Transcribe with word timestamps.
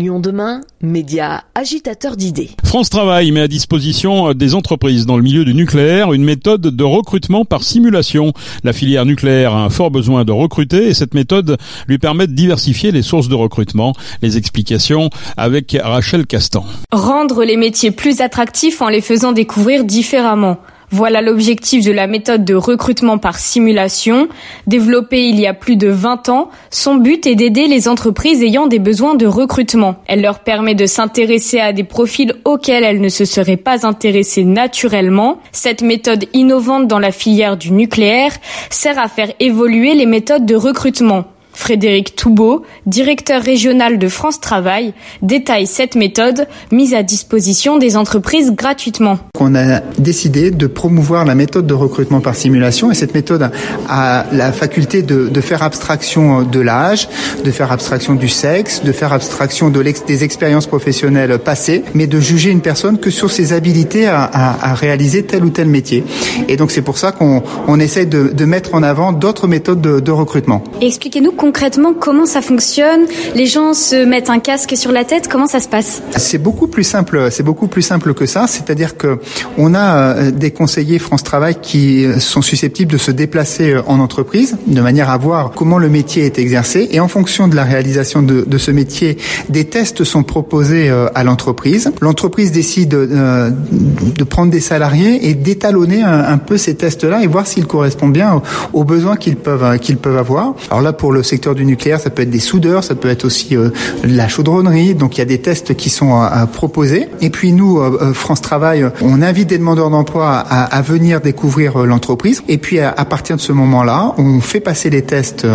Lyon 0.00 0.20
demain, 0.20 0.60
média 0.80 1.42
agitateur 1.56 2.16
d'idées. 2.16 2.50
France 2.64 2.88
Travail 2.88 3.32
met 3.32 3.40
à 3.40 3.48
disposition 3.48 4.32
des 4.32 4.54
entreprises 4.54 5.06
dans 5.06 5.16
le 5.16 5.24
milieu 5.24 5.44
du 5.44 5.54
nucléaire 5.54 6.12
une 6.12 6.22
méthode 6.22 6.60
de 6.60 6.84
recrutement 6.84 7.44
par 7.44 7.64
simulation. 7.64 8.32
La 8.62 8.72
filière 8.72 9.04
nucléaire 9.04 9.54
a 9.54 9.64
un 9.64 9.70
fort 9.70 9.90
besoin 9.90 10.24
de 10.24 10.30
recruter 10.30 10.86
et 10.86 10.94
cette 10.94 11.14
méthode 11.14 11.56
lui 11.88 11.98
permet 11.98 12.28
de 12.28 12.32
diversifier 12.32 12.92
les 12.92 13.02
sources 13.02 13.26
de 13.26 13.34
recrutement. 13.34 13.92
Les 14.22 14.36
explications 14.36 15.10
avec 15.36 15.76
Rachel 15.82 16.26
Castan. 16.26 16.64
Rendre 16.92 17.42
les 17.42 17.56
métiers 17.56 17.90
plus 17.90 18.20
attractifs 18.20 18.80
en 18.80 18.90
les 18.90 19.00
faisant 19.00 19.32
découvrir 19.32 19.82
différemment. 19.82 20.58
Voilà 20.90 21.20
l'objectif 21.20 21.84
de 21.84 21.92
la 21.92 22.06
méthode 22.06 22.46
de 22.46 22.54
recrutement 22.54 23.18
par 23.18 23.38
simulation. 23.38 24.28
Développée 24.66 25.28
il 25.28 25.38
y 25.38 25.46
a 25.46 25.52
plus 25.52 25.76
de 25.76 25.88
20 25.88 26.30
ans, 26.30 26.48
son 26.70 26.94
but 26.94 27.26
est 27.26 27.34
d'aider 27.34 27.66
les 27.66 27.88
entreprises 27.88 28.42
ayant 28.42 28.66
des 28.66 28.78
besoins 28.78 29.14
de 29.14 29.26
recrutement. 29.26 29.96
Elle 30.06 30.22
leur 30.22 30.38
permet 30.38 30.74
de 30.74 30.86
s'intéresser 30.86 31.60
à 31.60 31.74
des 31.74 31.84
profils 31.84 32.34
auxquels 32.46 32.84
elles 32.84 33.02
ne 33.02 33.10
se 33.10 33.26
seraient 33.26 33.58
pas 33.58 33.86
intéressées 33.86 34.44
naturellement. 34.44 35.40
Cette 35.52 35.82
méthode 35.82 36.24
innovante 36.32 36.88
dans 36.88 36.98
la 36.98 37.12
filière 37.12 37.58
du 37.58 37.70
nucléaire 37.70 38.32
sert 38.70 38.98
à 38.98 39.08
faire 39.08 39.32
évoluer 39.40 39.94
les 39.94 40.06
méthodes 40.06 40.46
de 40.46 40.54
recrutement. 40.54 41.24
Frédéric 41.58 42.14
Toubeau, 42.14 42.62
directeur 42.86 43.42
régional 43.42 43.98
de 43.98 44.08
France 44.08 44.40
Travail, 44.40 44.94
détaille 45.22 45.66
cette 45.66 45.96
méthode 45.96 46.46
mise 46.70 46.94
à 46.94 47.02
disposition 47.02 47.78
des 47.78 47.96
entreprises 47.96 48.52
gratuitement. 48.52 49.18
On 49.40 49.56
a 49.56 49.80
décidé 49.98 50.52
de 50.52 50.66
promouvoir 50.68 51.24
la 51.24 51.34
méthode 51.34 51.66
de 51.66 51.74
recrutement 51.74 52.20
par 52.20 52.36
simulation 52.36 52.92
et 52.92 52.94
cette 52.94 53.12
méthode 53.12 53.50
a 53.88 54.26
la 54.30 54.52
faculté 54.52 55.02
de, 55.02 55.28
de 55.28 55.40
faire 55.40 55.64
abstraction 55.64 56.42
de 56.42 56.60
l'âge, 56.60 57.08
de 57.44 57.50
faire 57.50 57.72
abstraction 57.72 58.14
du 58.14 58.28
sexe, 58.28 58.84
de 58.84 58.92
faire 58.92 59.12
abstraction 59.12 59.68
de 59.68 59.82
des 60.06 60.22
expériences 60.22 60.66
professionnelles 60.66 61.38
passées, 61.38 61.82
mais 61.94 62.06
de 62.06 62.20
juger 62.20 62.50
une 62.50 62.60
personne 62.60 62.98
que 62.98 63.10
sur 63.10 63.30
ses 63.30 63.52
habilités 63.52 64.06
à, 64.06 64.22
à, 64.22 64.70
à 64.70 64.74
réaliser 64.74 65.24
tel 65.24 65.44
ou 65.44 65.50
tel 65.50 65.66
métier. 65.66 66.04
Et 66.46 66.56
donc 66.56 66.70
c'est 66.70 66.82
pour 66.82 66.98
ça 66.98 67.10
qu'on 67.10 67.42
on 67.66 67.80
essaie 67.80 68.06
de, 68.06 68.28
de 68.28 68.44
mettre 68.44 68.74
en 68.74 68.82
avant 68.82 69.12
d'autres 69.12 69.48
méthodes 69.48 69.80
de, 69.80 70.00
de 70.00 70.10
recrutement. 70.12 70.62
Expliquez-nous 70.80 71.32
concrètement 71.48 71.94
comment 71.94 72.26
ça 72.26 72.42
fonctionne? 72.42 73.06
Les 73.34 73.46
gens 73.46 73.72
se 73.72 74.04
mettent 74.04 74.28
un 74.28 74.38
casque 74.38 74.76
sur 74.76 74.92
la 74.92 75.04
tête, 75.04 75.28
comment 75.28 75.46
ça 75.46 75.60
se 75.60 75.68
passe? 75.68 76.02
C'est 76.16 76.36
beaucoup 76.36 76.66
plus 76.66 76.84
simple, 76.84 77.28
c'est 77.30 77.42
beaucoup 77.42 77.68
plus 77.68 77.80
simple 77.80 78.12
que 78.12 78.26
ça, 78.26 78.46
c'est-à-dire 78.46 78.98
que 78.98 79.18
on 79.56 79.74
a 79.74 80.30
des 80.30 80.50
conseillers 80.50 80.98
France 80.98 81.22
Travail 81.22 81.56
qui 81.62 82.04
sont 82.18 82.42
susceptibles 82.42 82.92
de 82.92 82.98
se 82.98 83.10
déplacer 83.10 83.74
en 83.86 83.98
entreprise 83.98 84.58
de 84.66 84.80
manière 84.82 85.08
à 85.08 85.16
voir 85.16 85.52
comment 85.52 85.78
le 85.78 85.88
métier 85.88 86.26
est 86.26 86.38
exercé 86.38 86.86
et 86.90 87.00
en 87.00 87.08
fonction 87.08 87.48
de 87.48 87.56
la 87.56 87.64
réalisation 87.64 88.20
de, 88.20 88.58
ce 88.58 88.70
métier, 88.70 89.16
des 89.48 89.64
tests 89.64 90.04
sont 90.04 90.24
proposés 90.24 90.90
à 91.14 91.24
l'entreprise. 91.24 91.90
L'entreprise 92.02 92.52
décide 92.52 92.90
de 92.90 94.24
prendre 94.24 94.52
des 94.52 94.60
salariés 94.60 95.30
et 95.30 95.34
d'étalonner 95.34 96.02
un, 96.02 96.24
un, 96.24 96.36
peu 96.36 96.58
ces 96.58 96.74
tests-là 96.74 97.22
et 97.22 97.26
voir 97.26 97.46
s'ils 97.46 97.66
correspondent 97.66 98.12
bien 98.12 98.34
aux, 98.34 98.42
aux 98.80 98.84
besoins 98.84 99.16
qu'ils 99.16 99.36
peuvent 99.36 99.78
qu'ils 99.78 99.96
peuvent 99.96 100.18
avoir. 100.18 100.54
Alors 100.70 100.82
là 100.82 100.92
pour 100.92 101.10
le 101.10 101.22
secteur 101.28 101.54
du 101.54 101.64
nucléaire, 101.64 102.00
ça 102.00 102.10
peut 102.10 102.22
être 102.22 102.30
des 102.30 102.40
soudeurs, 102.40 102.82
ça 102.82 102.94
peut 102.94 103.08
être 103.08 103.24
aussi 103.24 103.56
euh, 103.56 103.70
la 104.04 104.28
chaudronnerie. 104.28 104.94
Donc 104.94 105.16
il 105.16 105.18
y 105.18 105.22
a 105.22 105.26
des 105.26 105.38
tests 105.38 105.76
qui 105.76 105.90
sont 105.90 106.20
euh, 106.20 106.46
proposés. 106.46 107.08
Et 107.20 107.30
puis 107.30 107.52
nous, 107.52 107.78
euh, 107.78 108.12
France 108.12 108.40
Travail, 108.40 108.90
on 109.02 109.22
invite 109.22 109.48
des 109.48 109.58
demandeurs 109.58 109.90
d'emploi 109.90 110.30
à, 110.30 110.64
à, 110.64 110.82
venir 110.82 111.20
découvrir 111.20 111.78
l'entreprise. 111.84 112.42
Et 112.48 112.58
puis 112.58 112.80
à, 112.80 112.90
à, 112.90 113.04
partir 113.04 113.36
de 113.36 113.40
ce 113.40 113.52
moment-là, 113.52 114.14
on 114.18 114.40
fait 114.40 114.60
passer 114.60 114.90
les 114.90 115.02
tests, 115.02 115.46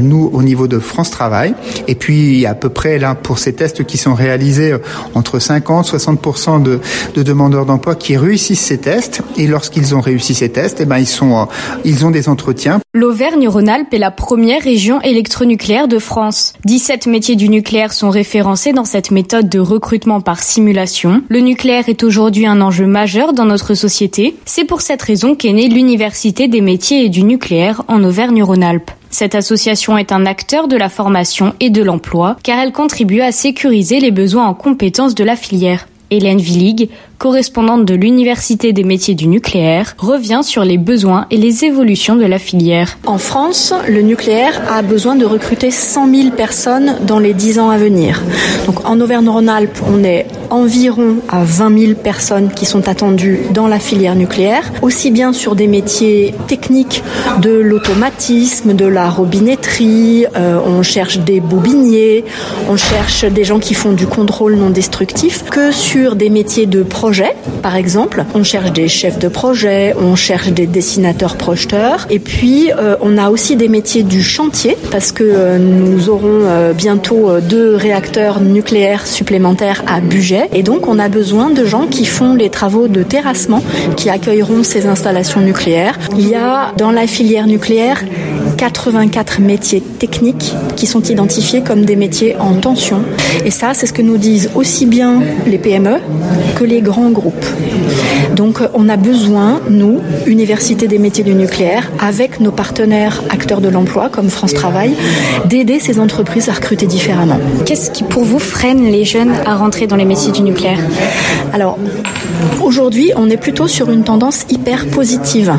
nous, 0.00 0.30
au 0.32 0.42
niveau 0.42 0.66
de 0.66 0.78
France 0.78 1.10
Travail. 1.10 1.54
Et 1.88 1.94
puis 1.94 2.32
il 2.32 2.40
y 2.40 2.46
a 2.46 2.50
à 2.50 2.54
peu 2.54 2.68
près 2.68 2.98
là 2.98 3.14
pour 3.14 3.38
ces 3.38 3.52
tests 3.52 3.84
qui 3.84 3.98
sont 3.98 4.14
réalisés 4.14 4.74
entre 5.14 5.38
50 5.38 5.86
60 5.86 6.62
de, 6.62 6.80
de 7.14 7.22
demandeurs 7.22 7.66
d'emploi 7.66 7.94
qui 7.94 8.16
réussissent 8.16 8.60
ces 8.60 8.78
tests. 8.78 9.22
Et 9.36 9.46
lorsqu'ils 9.46 9.94
ont 9.94 10.00
réussi 10.00 10.34
ces 10.34 10.48
tests, 10.48 10.80
eh 10.80 10.84
ben 10.86 10.98
ils 10.98 11.06
sont, 11.06 11.48
ils 11.84 12.06
ont 12.06 12.10
des 12.10 12.28
entretiens. 12.28 12.80
L'Auvergne-Rhône-Alpes 12.94 13.92
est 13.94 13.98
la 13.98 14.10
première 14.10 14.62
région 14.62 15.00
électronucléaire 15.02 15.88
de 15.88 15.98
France. 15.98 16.52
17 16.64 17.06
métiers 17.06 17.36
du 17.36 17.48
nucléaire 17.48 17.92
sont 17.92 18.10
référencés 18.10 18.72
dans 18.72 18.84
cette 18.84 19.10
méthode 19.10 19.48
de 19.48 19.58
recrutement 19.58 20.20
par 20.20 20.42
simulation. 20.42 21.22
Le 21.28 21.40
nucléaire 21.40 21.88
est 21.88 22.02
aujourd'hui 22.02 22.46
un 22.46 22.60
enjeu 22.60 22.86
majeur 22.86 23.32
dans 23.32 23.44
notre 23.44 23.74
société. 23.74 24.36
C'est 24.44 24.64
pour 24.64 24.80
cette 24.80 25.02
raison 25.02 25.34
qu'est 25.34 25.52
née 25.52 25.68
l'Université 25.68 26.48
des 26.48 26.60
métiers 26.60 27.04
et 27.04 27.08
du 27.08 27.24
nucléaire 27.24 27.82
en 27.88 28.02
Auvergne-Rhône-Alpes. 28.04 28.90
Cette 29.10 29.34
association 29.34 29.98
est 29.98 30.10
un 30.10 30.24
acteur 30.24 30.68
de 30.68 30.76
la 30.76 30.88
formation 30.88 31.54
et 31.60 31.68
de 31.68 31.82
l'emploi 31.82 32.36
car 32.42 32.58
elle 32.58 32.72
contribue 32.72 33.20
à 33.20 33.30
sécuriser 33.30 34.00
les 34.00 34.10
besoins 34.10 34.46
en 34.46 34.54
compétences 34.54 35.14
de 35.14 35.24
la 35.24 35.36
filière. 35.36 35.86
Hélène 36.12 36.40
Villig, 36.40 36.90
correspondante 37.22 37.84
de 37.84 37.94
l'Université 37.94 38.72
des 38.72 38.82
métiers 38.82 39.14
du 39.14 39.28
nucléaire, 39.28 39.94
revient 39.96 40.40
sur 40.42 40.64
les 40.64 40.76
besoins 40.76 41.26
et 41.30 41.36
les 41.36 41.64
évolutions 41.64 42.16
de 42.16 42.24
la 42.24 42.40
filière. 42.40 42.98
En 43.06 43.16
France, 43.16 43.72
le 43.88 44.02
nucléaire 44.02 44.60
a 44.68 44.82
besoin 44.82 45.14
de 45.14 45.24
recruter 45.24 45.70
100 45.70 46.12
000 46.12 46.30
personnes 46.30 46.96
dans 47.06 47.20
les 47.20 47.32
10 47.32 47.60
ans 47.60 47.70
à 47.70 47.78
venir. 47.78 48.20
Donc 48.66 48.84
en 48.84 49.00
Auvergne-Rhône-Alpes, 49.00 49.78
on 49.86 50.02
est 50.02 50.26
environ 50.50 51.18
à 51.28 51.44
20 51.44 51.78
000 51.78 51.92
personnes 51.94 52.50
qui 52.50 52.66
sont 52.66 52.88
attendues 52.88 53.38
dans 53.54 53.68
la 53.68 53.78
filière 53.78 54.16
nucléaire, 54.16 54.72
aussi 54.82 55.12
bien 55.12 55.32
sur 55.32 55.54
des 55.54 55.68
métiers 55.68 56.34
techniques 56.48 57.04
de 57.40 57.52
l'automatisme, 57.52 58.74
de 58.74 58.84
la 58.84 59.08
robinetterie, 59.08 60.26
euh, 60.36 60.58
on 60.66 60.82
cherche 60.82 61.18
des 61.20 61.38
bobiniers, 61.38 62.24
on 62.68 62.76
cherche 62.76 63.24
des 63.26 63.44
gens 63.44 63.60
qui 63.60 63.74
font 63.74 63.92
du 63.92 64.08
contrôle 64.08 64.56
non 64.56 64.70
destructif, 64.70 65.44
que 65.44 65.70
sur 65.70 66.16
des 66.16 66.28
métiers 66.28 66.66
de 66.66 66.82
projet, 66.82 67.11
par 67.62 67.76
exemple. 67.76 68.24
On 68.34 68.42
cherche 68.42 68.72
des 68.72 68.88
chefs 68.88 69.18
de 69.18 69.28
projet, 69.28 69.94
on 69.98 70.16
cherche 70.16 70.48
des 70.48 70.66
dessinateurs 70.66 71.36
projeteurs, 71.36 72.06
et 72.10 72.18
puis 72.18 72.70
euh, 72.72 72.96
on 73.00 73.18
a 73.18 73.30
aussi 73.30 73.56
des 73.56 73.68
métiers 73.68 74.02
du 74.02 74.22
chantier, 74.22 74.76
parce 74.90 75.12
que 75.12 75.24
euh, 75.24 75.58
nous 75.58 76.08
aurons 76.08 76.42
euh, 76.42 76.72
bientôt 76.72 77.40
deux 77.40 77.76
réacteurs 77.76 78.40
nucléaires 78.40 79.06
supplémentaires 79.06 79.82
à 79.86 80.00
budget, 80.00 80.48
et 80.52 80.62
donc 80.62 80.88
on 80.88 80.98
a 80.98 81.08
besoin 81.08 81.50
de 81.50 81.64
gens 81.64 81.86
qui 81.86 82.04
font 82.04 82.34
les 82.34 82.50
travaux 82.50 82.88
de 82.88 83.02
terrassement, 83.02 83.62
qui 83.96 84.10
accueilleront 84.10 84.62
ces 84.62 84.86
installations 84.86 85.40
nucléaires. 85.40 85.98
Il 86.16 86.28
y 86.28 86.34
a 86.34 86.72
dans 86.76 86.90
la 86.90 87.06
filière 87.06 87.46
nucléaire 87.46 88.02
84 88.62 89.40
métiers 89.40 89.80
techniques 89.80 90.54
qui 90.76 90.86
sont 90.86 91.02
identifiés 91.02 91.62
comme 91.62 91.84
des 91.84 91.96
métiers 91.96 92.36
en 92.36 92.54
tension. 92.54 93.02
Et 93.44 93.50
ça, 93.50 93.74
c'est 93.74 93.86
ce 93.86 93.92
que 93.92 94.02
nous 94.02 94.18
disent 94.18 94.50
aussi 94.54 94.86
bien 94.86 95.20
les 95.48 95.58
PME 95.58 95.96
que 96.54 96.62
les 96.62 96.80
grands 96.80 97.10
groupes. 97.10 97.44
Donc 98.36 98.60
on 98.74 98.88
a 98.88 98.96
besoin, 98.96 99.60
nous, 99.68 99.98
Université 100.28 100.86
des 100.86 100.98
métiers 100.98 101.24
du 101.24 101.34
nucléaire, 101.34 101.90
avec 101.98 102.38
nos 102.38 102.52
partenaires 102.52 103.20
acteurs 103.30 103.60
de 103.60 103.68
l'emploi 103.68 104.08
comme 104.08 104.30
France 104.30 104.54
Travail, 104.54 104.94
d'aider 105.44 105.80
ces 105.80 105.98
entreprises 105.98 106.48
à 106.48 106.52
recruter 106.52 106.86
différemment. 106.86 107.40
Qu'est-ce 107.66 107.90
qui 107.90 108.04
pour 108.04 108.22
vous 108.22 108.38
freine 108.38 108.84
les 108.84 109.04
jeunes 109.04 109.32
à 109.44 109.56
rentrer 109.56 109.88
dans 109.88 109.96
les 109.96 110.04
métiers 110.04 110.30
du 110.30 110.42
nucléaire? 110.42 110.78
Alors, 111.52 111.78
aujourd'hui, 112.62 113.10
on 113.16 113.28
est 113.28 113.36
plutôt 113.36 113.66
sur 113.66 113.90
une 113.90 114.04
tendance 114.04 114.46
hyper 114.50 114.86
positive 114.86 115.52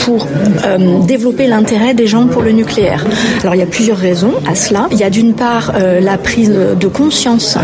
pour 0.00 0.26
euh, 0.64 0.98
développer 1.06 1.46
l'intérêt 1.46 1.94
des 1.94 2.08
gens 2.08 2.26
pour 2.32 2.42
le 2.42 2.52
nucléaire. 2.52 3.04
Alors 3.42 3.54
il 3.54 3.58
y 3.58 3.62
a 3.62 3.66
plusieurs 3.66 3.98
raisons 3.98 4.32
à 4.46 4.54
cela. 4.54 4.88
Il 4.90 4.98
y 4.98 5.04
a 5.04 5.10
d'une 5.10 5.34
part 5.34 5.72
euh, 5.74 6.00
la 6.00 6.18
prise 6.18 6.50
de 6.50 6.88
conscience 6.88 7.56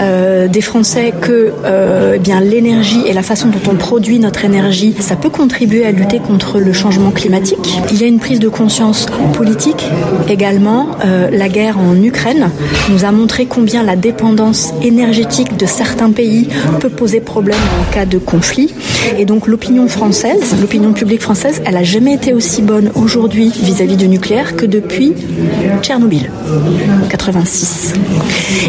euh, 0.00 0.48
des 0.48 0.60
Français 0.60 1.12
que 1.20 1.52
euh, 1.64 2.16
eh 2.16 2.44
l'énergie 2.44 3.02
et 3.06 3.12
la 3.12 3.22
façon 3.22 3.48
dont 3.48 3.70
on 3.70 3.74
produit 3.74 4.18
notre 4.18 4.44
énergie, 4.44 4.94
ça 5.00 5.16
peut 5.16 5.30
contribuer 5.30 5.84
à 5.84 5.90
lutter 5.90 6.18
contre 6.18 6.58
le 6.58 6.72
changement 6.72 7.10
climatique. 7.10 7.78
Il 7.92 8.00
y 8.00 8.04
a 8.04 8.06
une 8.06 8.18
prise 8.18 8.40
de 8.40 8.48
conscience 8.48 9.06
politique 9.34 9.86
également. 10.28 10.88
La 11.30 11.48
guerre 11.48 11.78
en 11.78 12.00
Ukraine 12.02 12.50
nous 12.90 13.04
a 13.04 13.12
montré 13.12 13.46
combien 13.46 13.82
la 13.82 13.96
dépendance 13.96 14.72
énergétique 14.82 15.56
de 15.56 15.66
certains 15.66 16.10
pays 16.10 16.48
peut 16.80 16.88
poser 16.88 17.20
problème 17.20 17.58
en 17.80 17.92
cas 17.92 18.06
de 18.06 18.18
conflit. 18.18 18.72
Et 19.18 19.24
donc 19.24 19.46
l'opinion 19.46 19.88
française, 19.88 20.54
l'opinion 20.60 20.92
publique 20.92 21.22
française, 21.22 21.62
elle 21.64 21.76
a 21.76 21.84
jamais 21.84 22.14
été 22.14 22.32
aussi 22.32 22.62
bonne 22.62 22.90
aujourd'hui 22.94 23.52
vis-à-vis 23.62 23.95
du 23.96 24.08
nucléaire 24.08 24.56
que 24.56 24.66
depuis 24.66 25.12
Tchernobyl, 25.82 26.30
86. 27.08 27.94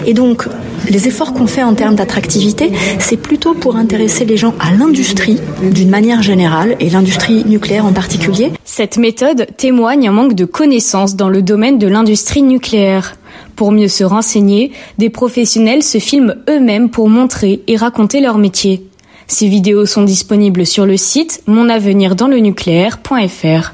Et 0.05 0.13
donc 0.13 0.47
les 0.89 1.07
efforts 1.07 1.33
qu'on 1.33 1.47
fait 1.47 1.63
en 1.63 1.73
termes 1.73 1.95
d'attractivité, 1.95 2.71
c'est 2.99 3.17
plutôt 3.17 3.53
pour 3.53 3.75
intéresser 3.75 4.25
les 4.25 4.37
gens 4.37 4.53
à 4.59 4.71
l'industrie 4.71 5.39
d'une 5.61 5.89
manière 5.89 6.21
générale 6.21 6.75
et 6.79 6.89
l'industrie 6.89 7.43
nucléaire 7.45 7.85
en 7.85 7.93
particulier. 7.93 8.51
Cette 8.63 8.97
méthode 8.97 9.47
témoigne 9.57 10.07
un 10.07 10.11
manque 10.11 10.33
de 10.33 10.45
connaissances 10.45 11.15
dans 11.15 11.29
le 11.29 11.41
domaine 11.41 11.77
de 11.77 11.87
l'industrie 11.87 12.41
nucléaire. 12.41 13.17
Pour 13.55 13.71
mieux 13.71 13.87
se 13.87 14.03
renseigner, 14.03 14.71
des 14.97 15.09
professionnels 15.09 15.83
se 15.83 15.97
filment 15.97 16.35
eux-mêmes 16.49 16.89
pour 16.89 17.09
montrer 17.09 17.61
et 17.67 17.75
raconter 17.75 18.21
leur 18.21 18.37
métier. 18.37 18.85
Ces 19.27 19.47
vidéos 19.47 19.85
sont 19.85 20.03
disponibles 20.03 20.65
sur 20.65 20.85
le 20.85 20.95
site 20.95 21.41
monavenirdans 21.47 22.29
nucléaire.fr. 22.29 23.73